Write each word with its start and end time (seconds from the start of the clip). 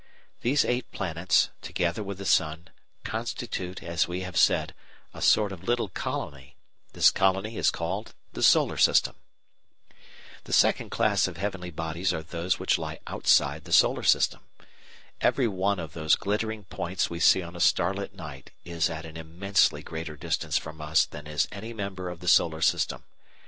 These 0.41 0.65
eight 0.65 0.91
planets, 0.91 1.49
together 1.61 2.01
with 2.01 2.17
the 2.17 2.25
sun, 2.25 2.69
constitute, 3.03 3.83
as 3.83 4.07
we 4.07 4.21
have 4.21 4.35
said, 4.35 4.73
a 5.13 5.21
sort 5.21 5.51
of 5.51 5.61
little 5.65 5.89
colony; 5.89 6.55
this 6.93 7.11
colony 7.11 7.55
is 7.55 7.69
called 7.69 8.15
the 8.33 8.41
Solar 8.41 8.77
System. 8.77 9.13
The 10.45 10.53
second 10.53 10.89
class 10.89 11.27
of 11.27 11.37
heavenly 11.37 11.69
bodies 11.69 12.13
are 12.13 12.23
those 12.23 12.57
which 12.57 12.79
lie 12.79 12.97
outside 13.05 13.65
the 13.65 13.71
solar 13.71 14.01
system. 14.01 14.41
Every 15.21 15.47
one 15.47 15.77
of 15.77 15.93
those 15.93 16.15
glittering 16.15 16.63
points 16.63 17.11
we 17.11 17.19
see 17.19 17.43
on 17.43 17.55
a 17.55 17.59
starlit 17.59 18.15
night 18.15 18.49
is 18.65 18.89
at 18.89 19.05
an 19.05 19.17
immensely 19.17 19.83
greater 19.83 20.17
distance 20.17 20.57
from 20.57 20.81
us 20.81 21.05
than 21.05 21.27
is 21.27 21.47
any 21.51 21.73
member 21.73 22.09
of 22.09 22.21
the 22.21 22.27
Solar 22.27 22.63
System. 22.63 23.03